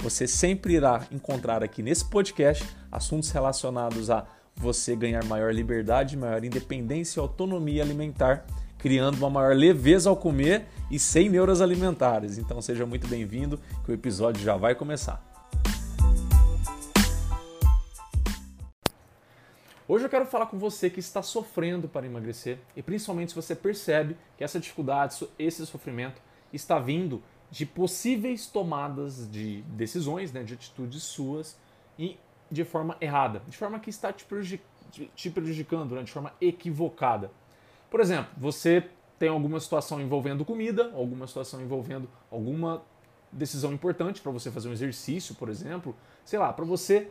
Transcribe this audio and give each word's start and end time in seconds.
Você 0.00 0.26
sempre 0.26 0.74
irá 0.74 1.06
encontrar 1.10 1.62
aqui 1.62 1.82
nesse 1.82 2.04
podcast 2.04 2.64
assuntos 2.92 3.30
relacionados 3.30 4.10
a 4.10 4.26
você 4.54 4.94
ganhar 4.94 5.24
maior 5.24 5.52
liberdade, 5.52 6.16
maior 6.16 6.44
independência 6.44 7.18
e 7.18 7.20
autonomia 7.20 7.82
alimentar, 7.82 8.46
criando 8.78 9.16
uma 9.16 9.30
maior 9.30 9.56
leveza 9.56 10.08
ao 10.08 10.16
comer 10.16 10.66
e 10.90 10.98
sem 10.98 11.28
neuras 11.28 11.60
alimentares. 11.60 12.38
Então 12.38 12.60
seja 12.60 12.86
muito 12.86 13.08
bem-vindo, 13.08 13.58
que 13.84 13.90
o 13.90 13.94
episódio 13.94 14.42
já 14.42 14.56
vai 14.56 14.74
começar. 14.74 15.22
Hoje 19.88 20.04
eu 20.04 20.08
quero 20.08 20.26
falar 20.26 20.46
com 20.46 20.58
você 20.58 20.90
que 20.90 21.00
está 21.00 21.22
sofrendo 21.22 21.88
para 21.88 22.06
emagrecer 22.06 22.58
e 22.76 22.82
principalmente 22.82 23.30
se 23.30 23.36
você 23.36 23.54
percebe 23.54 24.16
que 24.36 24.44
essa 24.44 24.60
dificuldade, 24.60 25.26
esse 25.38 25.64
sofrimento 25.64 26.20
está 26.52 26.78
vindo 26.78 27.22
de 27.50 27.64
possíveis 27.64 28.46
tomadas 28.46 29.30
de 29.30 29.62
decisões, 29.62 30.32
né, 30.32 30.42
de 30.42 30.54
atitudes 30.54 31.02
suas 31.02 31.58
e 31.98 32.18
de 32.50 32.64
forma 32.64 32.96
errada, 33.00 33.42
de 33.48 33.56
forma 33.56 33.78
que 33.80 33.90
está 33.90 34.12
te, 34.12 34.24
prejudicando, 35.30 35.94
né, 35.94 36.02
de 36.02 36.12
forma 36.12 36.32
equivocada. 36.40 37.30
Por 37.90 38.00
exemplo, 38.00 38.30
você 38.36 38.88
tem 39.18 39.28
alguma 39.28 39.58
situação 39.60 40.00
envolvendo 40.00 40.44
comida, 40.44 40.92
alguma 40.94 41.26
situação 41.26 41.60
envolvendo 41.60 42.08
alguma 42.30 42.82
decisão 43.32 43.72
importante 43.72 44.20
para 44.20 44.30
você 44.32 44.50
fazer 44.50 44.68
um 44.68 44.72
exercício, 44.72 45.34
por 45.34 45.48
exemplo, 45.48 45.94
sei 46.24 46.38
lá, 46.38 46.52
para 46.52 46.64
você 46.64 47.10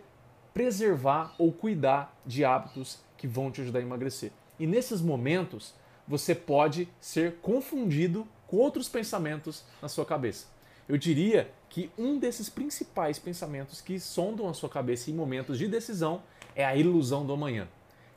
preservar 0.53 1.33
ou 1.37 1.51
cuidar 1.51 2.15
de 2.25 2.45
hábitos 2.45 2.99
que 3.17 3.27
vão 3.27 3.51
te 3.51 3.61
ajudar 3.61 3.79
a 3.79 3.81
emagrecer. 3.81 4.31
E 4.57 4.65
nesses 4.65 5.01
momentos, 5.01 5.73
você 6.07 6.33
pode 6.33 6.87
ser 6.99 7.37
confundido 7.41 8.27
com 8.47 8.57
outros 8.57 8.87
pensamentos 8.87 9.63
na 9.81 9.87
sua 9.87 10.05
cabeça. 10.05 10.47
Eu 10.87 10.97
diria 10.97 11.51
que 11.69 11.89
um 11.97 12.19
desses 12.19 12.49
principais 12.49 13.17
pensamentos 13.17 13.81
que 13.81 13.99
sondam 13.99 14.47
a 14.47 14.53
sua 14.53 14.69
cabeça 14.69 15.09
em 15.09 15.13
momentos 15.13 15.57
de 15.57 15.67
decisão 15.67 16.21
é 16.55 16.63
a 16.63 16.75
ilusão 16.75 17.25
do 17.25 17.33
amanhã. 17.33 17.67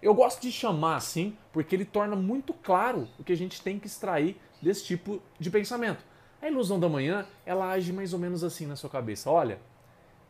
Eu 0.00 0.14
gosto 0.14 0.40
de 0.40 0.52
chamar 0.52 0.96
assim 0.96 1.36
porque 1.52 1.74
ele 1.74 1.84
torna 1.84 2.14
muito 2.14 2.52
claro 2.52 3.08
o 3.18 3.24
que 3.24 3.32
a 3.32 3.36
gente 3.36 3.62
tem 3.62 3.78
que 3.78 3.86
extrair 3.86 4.36
desse 4.62 4.84
tipo 4.84 5.20
de 5.40 5.50
pensamento. 5.50 6.04
A 6.40 6.48
ilusão 6.48 6.78
do 6.78 6.86
amanhã, 6.86 7.26
ela 7.44 7.70
age 7.70 7.92
mais 7.92 8.12
ou 8.12 8.18
menos 8.18 8.44
assim 8.44 8.66
na 8.66 8.76
sua 8.76 8.88
cabeça. 8.88 9.28
Olha, 9.28 9.58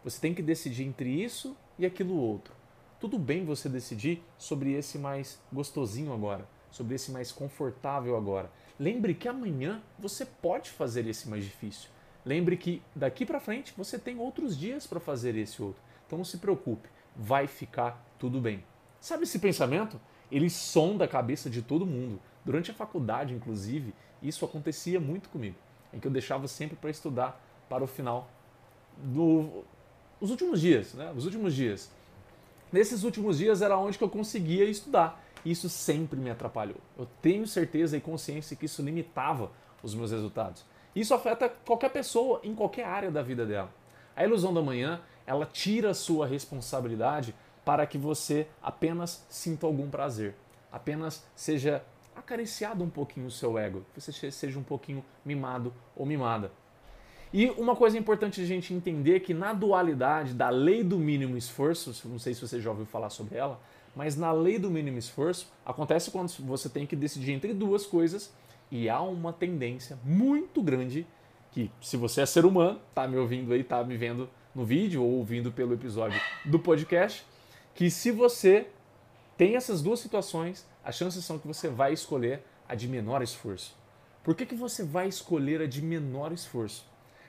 você 0.02 0.18
tem 0.18 0.32
que 0.32 0.40
decidir 0.40 0.84
entre 0.84 1.10
isso 1.10 1.54
e 1.78 1.84
aquilo 1.84 2.16
outro. 2.16 2.54
Tudo 2.98 3.18
bem 3.18 3.44
você 3.44 3.68
decidir 3.68 4.22
sobre 4.38 4.72
esse 4.72 4.98
mais 4.98 5.38
gostosinho 5.52 6.12
agora, 6.12 6.48
sobre 6.70 6.94
esse 6.94 7.10
mais 7.10 7.32
confortável 7.32 8.16
agora. 8.16 8.50
Lembre 8.78 9.14
que 9.14 9.28
amanhã 9.28 9.82
você 9.98 10.24
pode 10.24 10.70
fazer 10.70 11.06
esse 11.06 11.28
mais 11.28 11.44
difícil. 11.44 11.90
Lembre 12.24 12.56
que 12.56 12.82
daqui 12.94 13.24
para 13.24 13.40
frente 13.40 13.74
você 13.76 13.98
tem 13.98 14.18
outros 14.18 14.56
dias 14.56 14.86
para 14.86 15.00
fazer 15.00 15.36
esse 15.36 15.62
outro. 15.62 15.82
Então 16.06 16.18
não 16.18 16.24
se 16.24 16.38
preocupe, 16.38 16.88
vai 17.16 17.46
ficar 17.46 18.04
tudo 18.18 18.40
bem. 18.40 18.64
Sabe 19.00 19.24
esse 19.24 19.38
pensamento? 19.38 20.00
Ele 20.30 20.50
sonda 20.50 21.04
a 21.04 21.08
cabeça 21.08 21.48
de 21.48 21.62
todo 21.62 21.86
mundo. 21.86 22.20
Durante 22.44 22.70
a 22.70 22.74
faculdade, 22.74 23.34
inclusive, 23.34 23.94
isso 24.22 24.44
acontecia 24.44 25.00
muito 25.00 25.28
comigo, 25.28 25.56
em 25.92 25.98
que 25.98 26.06
eu 26.06 26.10
deixava 26.10 26.48
sempre 26.48 26.76
para 26.76 26.90
estudar 26.90 27.40
para 27.68 27.84
o 27.84 27.86
final 27.86 28.30
do... 28.96 29.64
últimos 30.20 30.60
dias, 30.60 30.94
né? 30.94 31.12
Os 31.16 31.24
últimos 31.24 31.54
dias. 31.54 31.90
Nesses 32.70 33.04
últimos 33.04 33.38
dias 33.38 33.62
era 33.62 33.78
onde 33.78 33.96
que 33.96 34.04
eu 34.04 34.10
conseguia 34.10 34.64
estudar 34.64 35.24
isso 35.44 35.68
sempre 35.68 36.18
me 36.18 36.30
atrapalhou. 36.30 36.78
Eu 36.98 37.06
tenho 37.22 37.46
certeza 37.46 37.96
e 37.96 38.00
consciência 38.00 38.56
que 38.56 38.66
isso 38.66 38.82
limitava 38.82 39.50
os 39.82 39.94
meus 39.94 40.10
resultados. 40.10 40.64
Isso 40.94 41.14
afeta 41.14 41.48
qualquer 41.48 41.90
pessoa 41.90 42.40
em 42.42 42.54
qualquer 42.54 42.84
área 42.84 43.10
da 43.10 43.22
vida 43.22 43.46
dela. 43.46 43.70
A 44.16 44.24
ilusão 44.24 44.52
da 44.52 44.60
manhã, 44.60 45.00
ela 45.26 45.46
tira 45.46 45.90
a 45.90 45.94
sua 45.94 46.26
responsabilidade 46.26 47.34
para 47.64 47.86
que 47.86 47.98
você 47.98 48.46
apenas 48.62 49.24
sinta 49.28 49.66
algum 49.66 49.88
prazer, 49.88 50.34
apenas 50.72 51.24
seja 51.36 51.84
acariciado 52.16 52.82
um 52.82 52.90
pouquinho 52.90 53.26
o 53.26 53.30
seu 53.30 53.56
ego, 53.56 53.84
que 53.94 54.00
você 54.00 54.30
seja 54.30 54.58
um 54.58 54.62
pouquinho 54.62 55.04
mimado 55.24 55.72
ou 55.94 56.04
mimada. 56.04 56.50
E 57.32 57.50
uma 57.50 57.76
coisa 57.76 57.98
importante 57.98 58.40
a 58.40 58.46
gente 58.46 58.72
entender 58.72 59.16
é 59.16 59.20
que 59.20 59.34
na 59.34 59.52
dualidade 59.52 60.32
da 60.32 60.48
lei 60.48 60.82
do 60.82 60.98
mínimo 60.98 61.36
esforço, 61.36 61.94
não 62.08 62.18
sei 62.18 62.32
se 62.32 62.40
você 62.40 62.58
já 62.58 62.70
ouviu 62.70 62.86
falar 62.86 63.10
sobre 63.10 63.36
ela, 63.36 63.60
mas 63.94 64.16
na 64.16 64.32
lei 64.32 64.58
do 64.58 64.70
mínimo 64.70 64.98
esforço, 64.98 65.50
acontece 65.64 66.10
quando 66.10 66.28
você 66.40 66.68
tem 66.68 66.86
que 66.86 66.96
decidir 66.96 67.32
entre 67.32 67.52
duas 67.52 67.86
coisas 67.86 68.32
e 68.70 68.88
há 68.88 69.00
uma 69.00 69.32
tendência 69.32 69.98
muito 70.04 70.62
grande 70.62 71.06
que, 71.50 71.70
se 71.80 71.96
você 71.96 72.20
é 72.20 72.26
ser 72.26 72.44
humano, 72.44 72.80
tá 72.94 73.08
me 73.08 73.16
ouvindo 73.16 73.52
aí, 73.52 73.64
tá 73.64 73.82
me 73.82 73.96
vendo 73.96 74.28
no 74.54 74.64
vídeo 74.64 75.02
ou 75.02 75.10
ouvindo 75.12 75.50
pelo 75.50 75.74
episódio 75.74 76.20
do 76.44 76.58
podcast, 76.58 77.24
que 77.74 77.90
se 77.90 78.10
você 78.10 78.66
tem 79.36 79.56
essas 79.56 79.80
duas 79.80 80.00
situações, 80.00 80.66
as 80.84 80.96
chances 80.96 81.24
são 81.24 81.38
que 81.38 81.46
você 81.46 81.68
vai 81.68 81.92
escolher 81.92 82.42
a 82.68 82.74
de 82.74 82.88
menor 82.88 83.22
esforço. 83.22 83.76
Por 84.22 84.34
que, 84.34 84.44
que 84.44 84.54
você 84.54 84.84
vai 84.84 85.08
escolher 85.08 85.62
a 85.62 85.66
de 85.66 85.80
menor 85.80 86.32
esforço? 86.32 86.84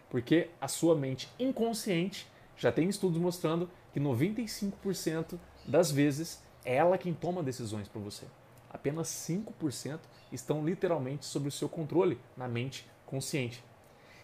Porque 0.09 0.49
a 0.59 0.67
sua 0.67 0.95
mente 0.95 1.29
inconsciente 1.39 2.27
já 2.57 2.71
tem 2.71 2.89
estudos 2.89 3.19
mostrando 3.19 3.69
que 3.93 3.99
95% 3.99 5.39
das 5.65 5.91
vezes 5.91 6.41
é 6.65 6.75
ela 6.75 6.97
quem 6.97 7.13
toma 7.13 7.43
decisões 7.43 7.87
para 7.87 8.01
você. 8.01 8.25
Apenas 8.69 9.07
5% 9.07 9.99
estão 10.31 10.63
literalmente 10.63 11.25
sob 11.25 11.47
o 11.47 11.51
seu 11.51 11.67
controle 11.67 12.19
na 12.37 12.47
mente 12.47 12.87
consciente. 13.05 13.63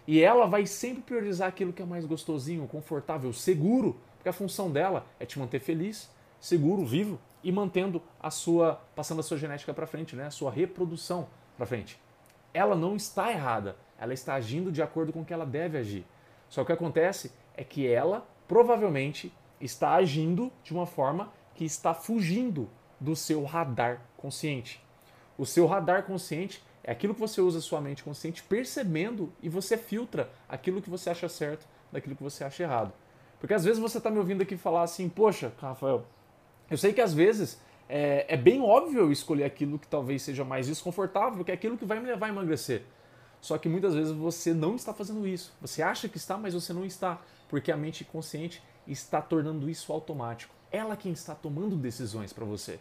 E 0.08 0.22
ela 0.22 0.46
vai 0.46 0.68
sempre 0.68 1.02
priorizar 1.02 1.48
aquilo 1.48 1.74
que 1.74 1.82
é 1.82 1.86
mais 1.86 2.06
gostosinho, 2.06 2.68
confortável, 2.68 3.34
seguro, 3.34 4.00
porque 4.16 4.30
a 4.30 4.34
função 4.34 4.72
dela 4.72 5.06
é 5.20 5.26
te 5.26 5.40
manter 5.40 5.60
feliz, 5.60 6.10
seguro, 6.40 6.86
vivo 6.86 7.20
e 7.44 7.52
mantendo 7.52 8.02
a 8.20 8.30
sua, 8.30 8.82
passando 8.96 9.20
a 9.20 9.24
sua 9.24 9.38
genética 9.38 9.74
para 9.74 9.88
frente, 9.88 10.16
né? 10.16 10.28
A 10.28 10.32
sua 10.32 10.52
reprodução 10.52 11.28
para 11.58 11.66
frente. 11.66 12.00
Ela 12.54 12.76
não 12.76 12.96
está 12.96 13.32
errada, 13.32 13.76
ela 14.00 14.14
está 14.14 14.36
agindo 14.36 14.72
de 14.72 14.82
acordo 14.82 15.12
com 15.12 15.22
o 15.22 15.26
que 15.26 15.34
ela 15.34 15.46
deve 15.46 15.78
agir. 15.78 16.06
Só 16.50 16.62
que 16.62 16.66
o 16.66 16.68
que 16.68 16.74
acontece 16.74 17.32
é 17.58 17.64
que 17.64 17.88
ela 17.88 18.28
provavelmente 18.48 19.34
está 19.60 19.94
agindo 19.96 20.52
de 20.64 20.74
uma 20.74 20.86
forma 20.86 21.32
que 21.56 21.66
está 21.66 21.94
fugindo 21.94 22.70
do 23.00 23.16
seu 23.16 23.44
radar 23.44 24.02
consciente. 24.18 24.84
O 25.38 25.46
seu 25.46 25.66
radar 25.66 26.04
consciente 26.04 26.64
é 26.84 26.92
aquilo 26.92 27.14
que 27.14 27.20
você 27.20 27.42
usa 27.42 27.60
a 27.60 27.62
sua 27.62 27.82
mente 27.82 28.04
consciente 28.04 28.44
percebendo 28.44 29.34
e 29.42 29.50
você 29.50 29.78
filtra 29.78 30.30
aquilo 30.48 30.82
que 30.82 30.90
você 30.90 31.10
acha 31.10 31.28
certo 31.28 31.66
daquilo 31.92 32.16
que 32.16 32.24
você 32.24 32.44
acha 32.44 32.64
errado. 32.64 32.94
Porque 33.40 33.54
às 33.54 33.64
vezes 33.64 33.80
você 33.80 33.98
está 33.98 34.10
me 34.10 34.18
ouvindo 34.18 34.42
aqui 34.44 34.56
falar 34.56 34.84
assim, 34.84 35.10
poxa, 35.10 35.52
Rafael, 35.58 36.06
eu 36.70 36.78
sei 36.78 36.94
que 36.94 37.02
às 37.02 37.14
vezes 37.14 37.60
é, 37.88 38.26
é, 38.28 38.38
bem 38.38 38.62
óbvio 38.62 39.12
escolher 39.12 39.44
aquilo 39.44 39.80
que 39.80 39.88
talvez 39.88 40.22
seja 40.22 40.44
mais 40.44 40.68
desconfortável, 40.68 41.44
que 41.44 41.52
é 41.52 41.54
aquilo 41.54 41.78
que 41.78 41.86
vai 41.86 42.00
me 42.00 42.08
levar 42.08 42.28
a 42.28 42.30
emagrecer. 42.30 42.84
Só 43.42 43.58
que 43.58 43.70
muitas 43.70 43.94
vezes 43.94 44.12
você 44.12 44.54
não 44.54 44.76
está 44.76 44.94
fazendo 44.94 45.28
isso. 45.28 45.54
Você 45.62 45.82
acha 45.82 46.10
que 46.10 46.18
está, 46.18 46.38
mas 46.38 46.54
você 46.54 46.74
não 46.74 46.84
está, 46.84 47.22
porque 47.48 47.72
a 47.72 47.78
mente 47.78 48.04
consciente 48.04 48.64
está 48.88 49.22
tornando 49.22 49.70
isso 49.70 49.94
automático 49.94 50.56
ela 50.76 50.96
quem 50.96 51.12
está 51.12 51.34
tomando 51.34 51.76
decisões 51.76 52.34
para 52.34 52.46
você. 52.46 52.80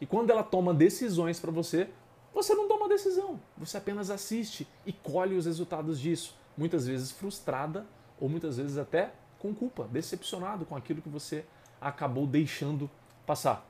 E 0.00 0.06
quando 0.06 0.30
ela 0.30 0.42
toma 0.42 0.74
decisões 0.74 1.38
para 1.40 1.50
você, 1.50 1.88
você 2.34 2.54
não 2.54 2.68
toma 2.68 2.88
decisão, 2.88 3.40
você 3.56 3.76
apenas 3.76 4.10
assiste 4.10 4.66
e 4.84 4.92
colhe 4.92 5.36
os 5.36 5.46
resultados 5.46 5.98
disso, 5.98 6.36
muitas 6.56 6.86
vezes 6.86 7.10
frustrada 7.10 7.86
ou 8.20 8.28
muitas 8.28 8.56
vezes 8.56 8.76
até 8.76 9.12
com 9.38 9.54
culpa, 9.54 9.88
decepcionado 9.90 10.66
com 10.66 10.76
aquilo 10.76 11.00
que 11.00 11.08
você 11.08 11.44
acabou 11.80 12.26
deixando 12.26 12.90
passar. 13.26 13.66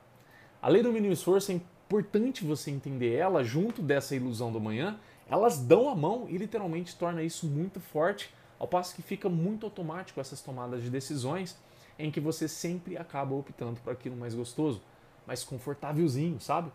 A 0.61 0.67
lei 0.67 0.81
do 0.81 0.91
mínimo 0.91 1.13
esforço 1.13 1.51
é 1.51 1.55
importante 1.55 2.43
você 2.43 2.69
entender 2.69 3.13
ela 3.13 3.43
junto 3.43 3.81
dessa 3.81 4.15
ilusão 4.15 4.51
do 4.51 4.57
amanhã, 4.57 4.99
elas 5.29 5.59
dão 5.59 5.89
a 5.89 5.95
mão 5.95 6.27
e 6.27 6.37
literalmente 6.37 6.95
torna 6.95 7.23
isso 7.23 7.47
muito 7.47 7.79
forte, 7.79 8.33
ao 8.57 8.67
passo 8.67 8.93
que 8.95 9.01
fica 9.01 9.29
muito 9.29 9.65
automático 9.65 10.19
essas 10.19 10.41
tomadas 10.41 10.83
de 10.83 10.89
decisões 10.89 11.57
em 11.99 12.09
que 12.09 12.19
você 12.19 12.47
sempre 12.47 12.97
acaba 12.97 13.35
optando 13.35 13.79
por 13.81 13.91
aquilo 13.91 14.15
mais 14.15 14.33
gostoso, 14.33 14.81
mais 15.27 15.43
confortávelzinho, 15.43 16.39
sabe? 16.39 16.71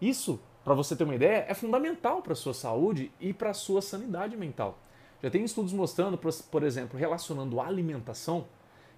Isso, 0.00 0.40
para 0.64 0.72
você 0.72 0.94
ter 0.94 1.02
uma 1.02 1.16
ideia, 1.16 1.44
é 1.48 1.52
fundamental 1.52 2.22
para 2.22 2.34
sua 2.36 2.54
saúde 2.54 3.12
e 3.20 3.34
para 3.34 3.52
sua 3.52 3.82
sanidade 3.82 4.36
mental. 4.36 4.78
Já 5.20 5.28
tem 5.28 5.44
estudos 5.44 5.72
mostrando, 5.72 6.16
por 6.16 6.62
exemplo, 6.62 6.96
relacionando 6.96 7.60
alimentação, 7.60 8.46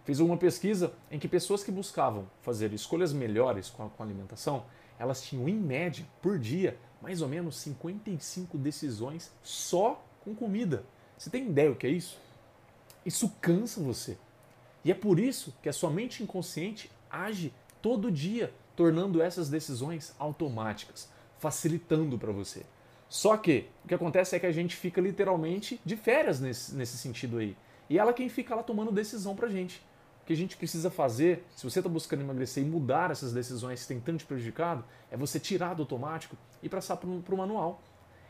fez 0.04 0.20
uma 0.20 0.36
pesquisa 0.36 0.92
em 1.10 1.18
que 1.18 1.26
pessoas 1.26 1.64
que 1.64 1.72
buscavam 1.72 2.28
fazer 2.42 2.72
escolhas 2.74 3.12
melhores 3.12 3.70
com 3.70 3.88
com 3.88 4.02
a 4.02 4.06
alimentação, 4.06 4.64
elas 4.98 5.22
tinham 5.22 5.48
em 5.48 5.56
média 5.56 6.06
por 6.20 6.38
dia 6.38 6.78
mais 7.00 7.22
ou 7.22 7.28
menos 7.28 7.56
55 7.56 8.58
decisões 8.58 9.32
só 9.42 10.04
com 10.22 10.34
comida. 10.34 10.84
Você 11.16 11.30
tem 11.30 11.46
ideia 11.46 11.70
o 11.70 11.76
que 11.76 11.86
é 11.86 11.90
isso? 11.90 12.18
Isso 13.04 13.32
cansa 13.40 13.80
você. 13.80 14.18
E 14.84 14.90
é 14.90 14.94
por 14.94 15.18
isso 15.18 15.54
que 15.62 15.68
a 15.68 15.72
sua 15.72 15.90
mente 15.90 16.22
inconsciente 16.22 16.90
age 17.10 17.52
todo 17.82 18.10
dia, 18.10 18.52
tornando 18.76 19.20
essas 19.20 19.48
decisões 19.48 20.14
automáticas, 20.18 21.10
facilitando 21.38 22.18
para 22.18 22.32
você. 22.32 22.64
Só 23.08 23.36
que 23.36 23.68
o 23.84 23.88
que 23.88 23.94
acontece 23.94 24.36
é 24.36 24.38
que 24.38 24.46
a 24.46 24.52
gente 24.52 24.76
fica 24.76 25.00
literalmente 25.00 25.80
de 25.84 25.96
férias 25.96 26.40
nesse, 26.40 26.74
nesse 26.74 26.96
sentido 26.96 27.38
aí. 27.38 27.56
E 27.88 27.98
ela 27.98 28.10
é 28.10 28.14
quem 28.14 28.28
fica 28.28 28.54
lá 28.54 28.62
tomando 28.62 28.92
decisão 28.92 29.34
pra 29.34 29.48
gente. 29.48 29.82
O 30.22 30.26
que 30.26 30.32
a 30.32 30.36
gente 30.36 30.56
precisa 30.56 30.90
fazer, 30.90 31.44
se 31.56 31.64
você 31.64 31.80
está 31.80 31.90
buscando 31.90 32.22
emagrecer 32.22 32.62
e 32.62 32.66
mudar 32.66 33.10
essas 33.10 33.32
decisões 33.32 33.82
que 33.82 33.88
tem 33.88 33.98
tanto 33.98 34.18
te 34.20 34.26
prejudicado, 34.26 34.84
é 35.10 35.16
você 35.16 35.40
tirar 35.40 35.74
do 35.74 35.82
automático 35.82 36.36
e 36.62 36.68
passar 36.68 36.96
para 36.98 37.08
o 37.08 37.36
manual. 37.36 37.82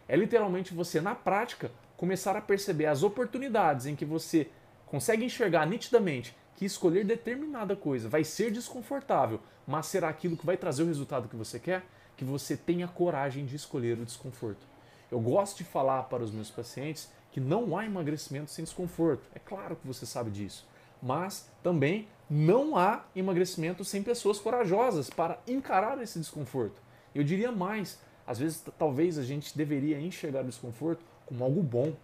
É 0.08 0.16
literalmente 0.16 0.72
você, 0.72 0.98
na 0.98 1.14
prática, 1.14 1.70
começar 1.96 2.34
a 2.34 2.40
perceber 2.40 2.86
as 2.86 3.02
oportunidades 3.02 3.84
em 3.84 3.94
que 3.94 4.06
você 4.06 4.48
consegue 4.90 5.24
enxergar 5.24 5.66
nitidamente 5.66 6.36
que 6.56 6.64
escolher 6.64 7.04
determinada 7.04 7.76
coisa 7.76 8.08
vai 8.08 8.24
ser 8.24 8.50
desconfortável, 8.50 9.40
mas 9.64 9.86
será 9.86 10.08
aquilo 10.08 10.36
que 10.36 10.44
vai 10.44 10.56
trazer 10.56 10.82
o 10.82 10.86
resultado 10.86 11.28
que 11.28 11.36
você 11.36 11.60
quer, 11.60 11.84
que 12.16 12.24
você 12.24 12.56
tenha 12.56 12.88
coragem 12.88 13.46
de 13.46 13.54
escolher 13.54 13.98
o 13.98 14.04
desconforto. 14.04 14.66
Eu 15.10 15.20
gosto 15.20 15.58
de 15.58 15.64
falar 15.64 16.02
para 16.04 16.24
os 16.24 16.32
meus 16.32 16.50
pacientes 16.50 17.08
que 17.30 17.40
não 17.40 17.78
há 17.78 17.86
emagrecimento 17.86 18.50
sem 18.50 18.64
desconforto. 18.64 19.22
É 19.32 19.38
claro 19.38 19.76
que 19.76 19.86
você 19.86 20.04
sabe 20.04 20.30
disso. 20.30 20.68
Mas 21.00 21.48
também 21.62 22.08
não 22.28 22.76
há 22.76 23.04
emagrecimento 23.14 23.84
sem 23.84 24.02
pessoas 24.02 24.38
corajosas 24.38 25.08
para 25.08 25.40
encarar 25.46 26.02
esse 26.02 26.18
desconforto. 26.18 26.82
Eu 27.14 27.22
diria 27.22 27.52
mais, 27.52 27.98
às 28.26 28.38
vezes 28.38 28.62
talvez 28.76 29.18
a 29.18 29.22
gente 29.22 29.56
deveria 29.56 30.00
enxergar 30.00 30.42
o 30.42 30.48
desconforto 30.48 31.04
como 31.26 31.44
algo 31.44 31.62
bom, 31.62 31.94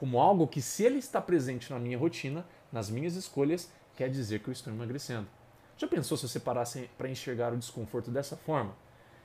como 0.00 0.18
algo 0.18 0.48
que 0.48 0.62
se 0.62 0.82
ele 0.82 0.98
está 0.98 1.20
presente 1.20 1.70
na 1.70 1.78
minha 1.78 1.98
rotina, 1.98 2.46
nas 2.72 2.88
minhas 2.88 3.16
escolhas, 3.16 3.70
quer 3.94 4.08
dizer 4.08 4.40
que 4.40 4.48
eu 4.48 4.52
estou 4.52 4.72
emagrecendo. 4.72 5.28
Já 5.76 5.86
pensou 5.86 6.16
se 6.16 6.26
você 6.26 6.40
parasse 6.40 6.88
para 6.96 7.10
enxergar 7.10 7.52
o 7.52 7.58
desconforto 7.58 8.10
dessa 8.10 8.34
forma? 8.34 8.74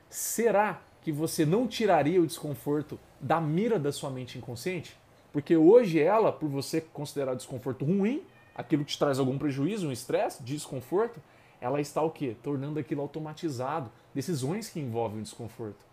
Será 0.09 0.81
que 1.01 1.13
você 1.13 1.45
não 1.45 1.65
tiraria 1.65 2.21
o 2.21 2.27
desconforto 2.27 2.99
da 3.21 3.39
mira 3.39 3.79
da 3.79 3.89
sua 3.93 4.09
mente 4.09 4.37
inconsciente? 4.37 4.97
Porque 5.31 5.55
hoje 5.55 5.97
ela, 5.97 6.29
por 6.29 6.49
você 6.49 6.81
considerar 6.81 7.35
desconforto 7.35 7.85
ruim, 7.85 8.25
aquilo 8.53 8.83
que 8.83 8.91
te 8.91 8.99
traz 8.99 9.17
algum 9.17 9.37
prejuízo, 9.37 9.87
um 9.87 9.93
estresse, 9.93 10.43
desconforto, 10.43 11.21
ela 11.61 11.79
está 11.79 12.01
o 12.01 12.11
quê? 12.11 12.35
Tornando 12.43 12.81
aquilo 12.81 13.01
automatizado, 13.01 13.89
decisões 14.13 14.67
que 14.67 14.81
envolvem 14.81 15.19
o 15.19 15.23
desconforto. 15.23 15.85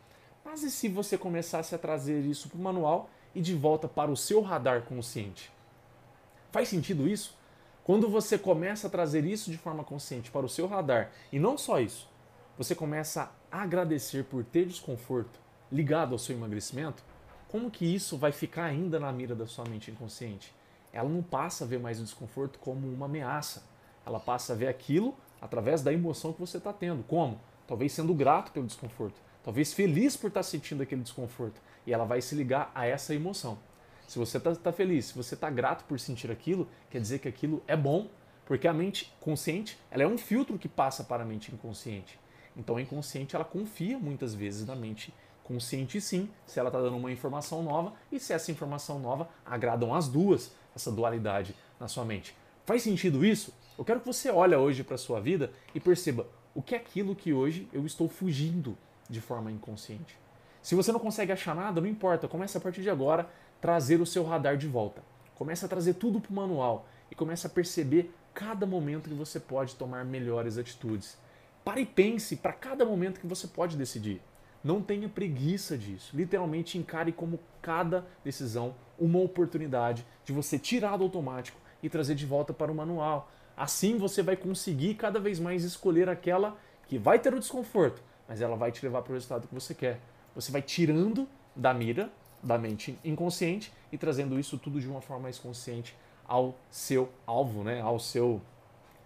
Mas 0.45 0.65
e 0.65 0.73
se 0.73 0.89
você 0.89 1.17
começasse 1.17 1.73
a 1.73 1.79
trazer 1.79 2.25
isso 2.25 2.49
para 2.49 2.59
o 2.59 2.61
manual 2.61 3.09
e 3.35 3.41
de 3.41 3.55
volta 3.55 3.89
para 3.89 4.11
o 4.11 4.17
seu 4.17 4.41
radar 4.41 4.83
consciente? 4.83 5.51
Faz 6.51 6.69
sentido 6.69 7.09
isso? 7.09 7.37
Quando 7.85 8.09
você 8.09 8.39
começa 8.39 8.87
a 8.87 8.91
trazer 8.91 9.25
isso 9.25 9.51
de 9.51 9.59
forma 9.59 9.83
consciente 9.83 10.31
para 10.31 10.47
o 10.47 10.49
seu 10.49 10.67
radar, 10.67 11.11
e 11.33 11.39
não 11.39 11.59
só 11.59 11.81
isso, 11.81 12.09
você 12.57 12.75
começa 12.75 13.31
a 13.51 13.63
agradecer 13.63 14.25
por 14.25 14.45
ter 14.45 14.67
desconforto 14.67 15.41
ligado 15.71 16.13
ao 16.13 16.19
seu 16.19 16.37
emagrecimento, 16.37 17.03
como 17.49 17.71
que 17.71 17.85
isso 17.85 18.17
vai 18.17 18.33
ficar 18.33 18.65
ainda 18.65 19.01
na 19.01 19.13
mira 19.13 19.35
da 19.35 19.47
sua 19.47 19.65
mente 19.65 19.91
inconsciente? 19.91 20.55
Ela 20.93 21.09
não 21.09 21.23
passa 21.23 21.65
a 21.65 21.67
ver 21.67 21.81
mais 21.81 21.99
o 22.01 22.05
desconforto 22.05 22.59
como 22.59 22.87
uma 22.87 23.07
ameaça. 23.07 23.63
Ela 24.07 24.21
passa 24.21 24.53
a 24.53 24.57
ver 24.57 24.69
aquilo 24.69 25.15
através 25.41 25.83
da 25.83 25.93
emoção 25.93 26.33
que 26.33 26.41
você 26.41 26.59
está 26.59 26.73
tendo. 26.73 27.03
Como? 27.03 27.41
Talvez 27.67 27.93
sendo 27.93 28.15
grato 28.15 28.53
pelo 28.53 28.67
desconforto. 28.67 29.21
Talvez 29.43 29.73
feliz 29.73 30.17
por 30.17 30.29
estar 30.29 30.41
tá 30.41 30.45
sentindo 30.45 30.83
aquele 30.83 31.03
desconforto. 31.03 31.61
E 31.87 31.93
ela 31.93 32.05
vai 32.05 32.21
se 32.21 32.35
ligar 32.35 32.71
a 32.75 32.87
essa 32.87 33.15
emoção. 33.15 33.59
Se 34.07 34.19
você 34.19 34.37
está 34.37 34.55
tá 34.55 34.73
feliz, 34.73 35.07
se 35.07 35.15
você 35.15 35.35
está 35.35 35.49
grato 35.49 35.85
por 35.85 35.99
sentir 35.99 36.31
aquilo, 36.31 36.69
quer 36.91 37.01
dizer 37.01 37.19
que 37.19 37.29
aquilo 37.29 37.63
é 37.67 37.77
bom, 37.77 38.09
porque 38.45 38.69
a 38.69 38.73
mente 38.73 39.13
consciente 39.21 39.79
ela 39.91 40.03
é 40.03 40.07
um 40.07 40.19
filtro 40.19 40.59
que 40.59 40.69
passa 40.69 41.03
para 41.03 41.23
a 41.23 41.27
mente 41.27 41.53
inconsciente. 41.53 42.19
Então 42.57 42.77
a 42.77 42.83
inconsciente 42.83 43.35
ela 43.35 43.45
confia 43.45 43.99
muitas 43.99 44.35
vezes 44.35 44.67
na 44.67 44.77
mente 44.77 45.15
consciente 45.43 46.01
sim, 46.01 46.29
se 46.47 46.59
ela 46.59 46.69
está 46.69 46.81
dando 46.81 46.97
uma 46.97 47.11
informação 47.11 47.63
nova 47.63 47.95
e 48.11 48.21
se 48.21 48.33
essa 48.33 48.51
informação 48.51 48.99
nova 48.99 49.29
agradam 49.45 49.95
as 49.95 50.09
duas, 50.09 50.53
essa 50.75 50.91
dualidade 50.91 51.55
na 51.81 51.89
sua 51.89 52.05
mente. 52.05 52.37
Faz 52.65 52.83
sentido 52.83 53.25
isso? 53.25 53.53
Eu 53.77 53.85
quero 53.85 54.01
que 54.01 54.07
você 54.07 54.31
olhe 54.31 54.55
hoje 54.55 54.85
para 54.85 54.95
a 54.95 54.99
sua 54.99 55.21
vida 55.21 55.51
e 55.75 55.81
perceba 55.81 56.27
o 56.55 56.63
que 56.63 56.75
é 56.75 56.79
aquilo 56.79 57.17
que 57.17 57.33
hoje 57.33 57.69
eu 57.73 57.85
estou 57.85 58.09
fugindo 58.09 58.77
de 59.09 59.21
forma 59.21 59.51
inconsciente. 59.51 60.22
Se 60.63 60.77
você 60.77 60.93
não 60.93 61.01
consegue 61.01 61.33
achar 61.33 61.57
nada, 61.57 61.81
não 61.81 61.89
importa, 61.89 62.29
comece 62.29 62.57
a 62.57 62.61
partir 62.61 62.83
de 62.83 62.89
agora 62.89 63.29
trazer 63.61 64.01
o 64.01 64.07
seu 64.07 64.25
radar 64.25 64.57
de 64.57 64.69
volta. 64.69 65.03
Comece 65.35 65.65
a 65.65 65.69
trazer 65.69 65.95
tudo 65.95 66.21
para 66.21 66.31
o 66.31 66.35
manual 66.35 66.87
e 67.11 67.17
comece 67.17 67.47
a 67.47 67.51
perceber 67.51 68.15
cada 68.33 68.65
momento 68.65 69.09
que 69.09 69.15
você 69.15 69.41
pode 69.41 69.75
tomar 69.75 70.05
melhores 70.05 70.57
atitudes. 70.57 71.19
Pare 71.65 71.83
e 71.83 71.87
pense 71.87 72.37
para 72.37 72.53
cada 72.53 72.85
momento 72.85 73.21
que 73.21 73.27
você 73.27 73.49
pode 73.49 73.77
decidir. 73.77 74.23
Não 74.63 74.81
tenha 74.81 75.09
preguiça 75.09 75.77
disso. 75.77 76.17
Literalmente 76.17 76.79
encare 76.79 77.11
como 77.11 77.41
cada 77.61 78.07
decisão 78.25 78.75
uma 78.99 79.19
oportunidade 79.19 80.07
de 80.25 80.33
você 80.33 80.59
tirar 80.59 80.97
do 80.97 81.05
automático 81.05 81.61
e 81.83 81.89
trazer 81.89 82.15
de 82.15 82.25
volta 82.25 82.53
para 82.53 82.71
o 82.71 82.75
manual. 82.75 83.31
Assim 83.57 83.99
você 83.99 84.23
vai 84.23 84.37
conseguir 84.37 84.95
cada 84.95 85.19
vez 85.19 85.41
mais 85.41 85.65
escolher 85.65 86.09
aquela 86.09 86.57
que 86.87 86.99
vai 86.99 87.19
ter 87.19 87.35
o 87.35 87.41
desconforto, 87.41 88.01
mas 88.29 88.41
ela 88.41 88.57
vai 88.57 88.71
te 88.71 88.85
levar 88.85 89.03
para 89.03 89.11
o 89.11 89.15
resultado 89.15 89.49
que 89.49 89.55
você 89.55 89.75
quer. 89.75 90.01
Você 90.35 90.51
vai 90.51 90.63
tirando 90.63 91.29
da 91.55 91.73
mira 91.75 92.11
da 92.43 92.59
mente 92.59 92.99
inconsciente 93.05 93.73
e 93.93 93.97
trazendo 93.97 94.39
isso 94.39 94.59
tudo 94.59 94.81
de 94.81 94.89
uma 94.89 95.01
forma 95.01 95.25
mais 95.25 95.39
consciente 95.39 95.97
ao 96.27 96.59
seu 96.71 97.11
alvo, 97.27 97.63
né? 97.63 97.81
ao, 97.81 97.99
seu, 97.99 98.41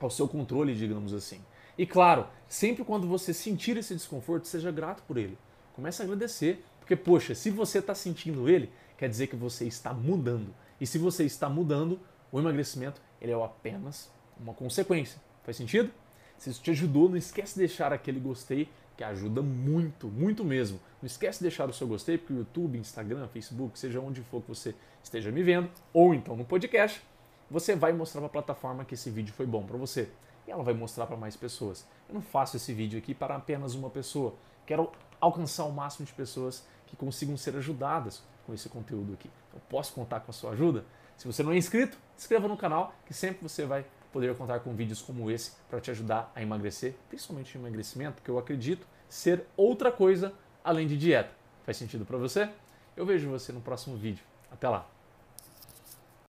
ao 0.01 0.11
seu 0.11 0.27
controle, 0.27 0.75
digamos 0.75 1.13
assim. 1.13 1.41
E 1.77 1.87
claro, 1.87 2.27
sempre 2.49 2.83
quando 2.83 3.07
você 3.07 3.35
sentir 3.35 3.77
esse 3.77 3.95
desconforto, 3.95 4.47
seja 4.47 4.71
grato 4.71 5.03
por 5.03 5.19
ele. 5.19 5.37
Comece 5.75 6.01
a 6.01 6.07
agradecer, 6.07 6.65
porque 6.81 6.97
poxa, 6.97 7.35
se 7.35 7.51
você 7.51 7.81
está 7.81 7.95
sentindo 7.95 8.49
ele, 8.49 8.71
quer 8.97 9.09
dizer 9.09 9.27
que 9.27 9.37
você 9.37 9.67
está 9.67 9.93
mudando. 9.93 10.55
E 10.81 10.87
se 10.87 10.97
você 10.97 11.25
está 11.25 11.49
mudando, 11.49 12.01
o 12.33 12.39
emagrecimento 12.39 13.03
ele 13.21 13.33
é 13.33 13.45
apenas 13.45 14.11
uma 14.41 14.55
consequência. 14.55 15.21
Faz 15.45 15.57
sentido? 15.57 15.91
Se 16.39 16.51
isso 16.51 16.63
te 16.63 16.71
ajudou, 16.71 17.09
não 17.09 17.17
esquece 17.17 17.55
de 17.55 17.61
deixar 17.61 17.93
aquele 17.93 18.21
gostei 18.21 18.69
que 18.97 19.05
ajuda 19.05 19.43
muito, 19.43 20.09
muito 20.09 20.45
mesmo. 20.45 20.81
Não 21.03 21.07
esquece 21.07 21.39
de 21.39 21.45
deixar 21.45 21.69
o 21.69 21.73
seu 21.73 21.87
gostei, 21.87 22.17
porque 22.17 22.33
o 22.33 22.39
YouTube, 22.39 22.79
Instagram, 22.79 23.29
Facebook, 23.29 23.79
seja 23.79 24.01
onde 24.01 24.23
for 24.23 24.41
que 24.43 24.49
você 24.49 24.75
esteja 25.03 25.31
me 25.31 25.43
vendo, 25.43 25.71
ou 25.93 26.15
então 26.15 26.37
no 26.37 26.45
podcast, 26.45 27.03
você 27.51 27.77
vai 27.77 27.93
mostrar 27.93 28.21
para 28.21 28.29
a 28.29 28.33
plataforma 28.33 28.85
que 28.85 28.95
esse 28.95 29.11
vídeo 29.11 29.33
foi 29.35 29.47
bom 29.47 29.65
para 29.65 29.77
você. 29.77 30.09
E 30.47 30.51
ela 30.51 30.63
vai 30.63 30.75
mostrar 30.75 31.07
para 31.07 31.17
mais 31.17 31.37
pessoas. 31.37 31.87
Eu 32.09 32.15
não 32.15 32.23
faço 32.23 32.57
esse 32.57 32.73
vídeo 32.73 32.99
aqui 32.99 33.15
para 33.15 33.37
apenas 33.37 33.75
uma 33.75 33.91
pessoa. 33.91 34.35
Quero 34.65 34.91
alcançar 35.21 35.65
o 35.65 35.73
máximo 35.73 36.07
de 36.07 36.13
pessoas 36.13 36.67
que 36.87 36.97
consigam 36.97 37.37
ser 37.37 37.57
ajudadas 37.57 38.23
com 38.47 38.55
esse 38.55 38.69
conteúdo 38.69 39.13
aqui. 39.13 39.31
Eu 39.53 39.61
posso 39.69 39.93
contar 39.93 40.21
com 40.21 40.31
a 40.31 40.35
sua 40.35 40.53
ajuda? 40.53 40.85
Se 41.17 41.27
você 41.27 41.43
não 41.43 41.53
é 41.53 41.57
inscrito, 41.57 41.99
inscreva 42.17 42.47
no 42.47 42.57
canal, 42.57 42.95
que 43.07 43.15
sempre 43.15 43.43
você 43.43 43.65
vai 43.65 43.85
poder 44.17 44.35
contar 44.35 44.61
com 44.61 44.75
vídeos 44.75 45.03
como 45.03 45.31
esse 45.31 45.53
para 45.69 45.79
te 45.79 45.91
ajudar 45.91 46.33
a 46.35 46.41
emagrecer, 46.41 46.95
principalmente 47.07 47.59
emagrecimento, 47.59 48.23
que 48.23 48.31
eu 48.31 48.39
acredito 48.39 48.87
ser 49.11 49.45
outra 49.55 49.93
coisa 49.93 50.33
além 50.65 50.87
de 50.87 50.97
dieta. 50.97 51.29
Faz 51.67 51.77
sentido 51.77 52.07
para 52.07 52.17
você? 52.17 52.49
Eu 52.97 53.05
vejo 53.05 53.29
você 53.29 53.53
no 53.53 53.61
próximo 53.61 53.95
vídeo. 53.95 54.25
Até 54.51 54.71
lá! 54.71 54.96